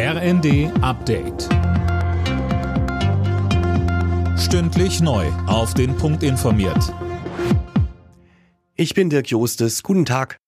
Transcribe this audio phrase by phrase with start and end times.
[0.00, 1.48] RND Update.
[4.38, 5.26] Stündlich neu.
[5.48, 6.94] Auf den Punkt informiert.
[8.76, 9.82] Ich bin Dirk Jostes.
[9.82, 10.38] Guten Tag.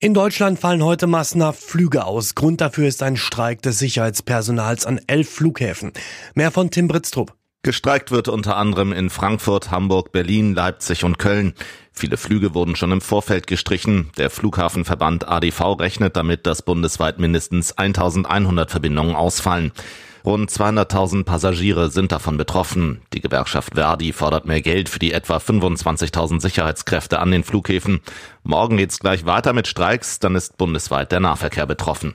[0.00, 2.34] In Deutschland fallen heute massenhaft Flüge aus.
[2.34, 5.92] Grund dafür ist ein Streik des Sicherheitspersonals an elf Flughäfen.
[6.34, 7.34] Mehr von Tim Britztrup.
[7.64, 11.54] Gestreikt wird unter anderem in Frankfurt, Hamburg, Berlin, Leipzig und Köln.
[11.92, 14.10] Viele Flüge wurden schon im Vorfeld gestrichen.
[14.18, 19.70] Der Flughafenverband ADV rechnet damit, dass bundesweit mindestens 1100 Verbindungen ausfallen.
[20.24, 23.02] Rund 200.000 Passagiere sind davon betroffen.
[23.12, 28.00] Die Gewerkschaft Verdi fordert mehr Geld für die etwa 25.000 Sicherheitskräfte an den Flughäfen.
[28.42, 32.14] Morgen geht's gleich weiter mit Streiks, dann ist bundesweit der Nahverkehr betroffen.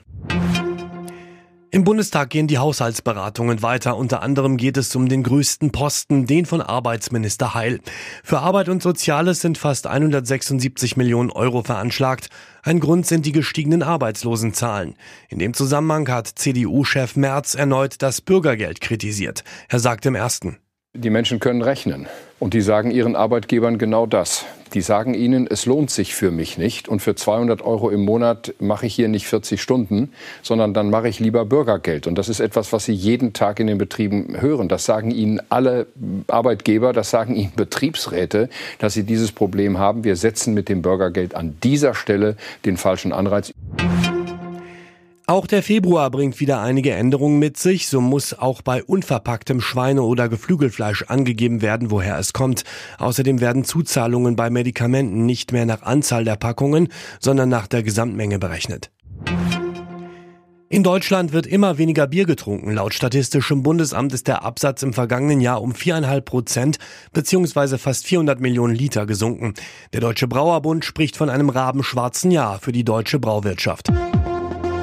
[1.70, 3.98] Im Bundestag gehen die Haushaltsberatungen weiter.
[3.98, 7.80] Unter anderem geht es um den größten Posten, den von Arbeitsminister Heil.
[8.24, 12.30] Für Arbeit und Soziales sind fast 176 Millionen Euro veranschlagt.
[12.62, 14.94] Ein Grund sind die gestiegenen Arbeitslosenzahlen.
[15.28, 19.44] In dem Zusammenhang hat CDU-Chef Merz erneut das Bürgergeld kritisiert.
[19.68, 20.56] Er sagt im ersten.
[20.94, 22.06] Die Menschen können rechnen
[22.38, 24.46] und die sagen ihren Arbeitgebern genau das.
[24.74, 28.54] Die sagen ihnen, es lohnt sich für mich nicht und für 200 Euro im Monat
[28.58, 32.06] mache ich hier nicht 40 Stunden, sondern dann mache ich lieber Bürgergeld.
[32.06, 34.68] Und das ist etwas, was Sie jeden Tag in den Betrieben hören.
[34.68, 35.86] Das sagen Ihnen alle
[36.28, 40.04] Arbeitgeber, das sagen Ihnen Betriebsräte, dass sie dieses Problem haben.
[40.04, 43.52] Wir setzen mit dem Bürgergeld an dieser Stelle den falschen Anreiz.
[45.30, 47.88] Auch der Februar bringt wieder einige Änderungen mit sich.
[47.88, 52.64] So muss auch bei unverpacktem Schweine- oder Geflügelfleisch angegeben werden, woher es kommt.
[52.96, 56.88] Außerdem werden Zuzahlungen bei Medikamenten nicht mehr nach Anzahl der Packungen,
[57.20, 58.90] sondern nach der Gesamtmenge berechnet.
[60.70, 62.72] In Deutschland wird immer weniger Bier getrunken.
[62.72, 66.78] Laut Statistischem Bundesamt ist der Absatz im vergangenen Jahr um viereinhalb Prozent
[67.12, 67.76] bzw.
[67.76, 69.52] fast 400 Millionen Liter gesunken.
[69.92, 73.92] Der Deutsche Brauerbund spricht von einem rabenschwarzen Jahr für die deutsche Brauwirtschaft.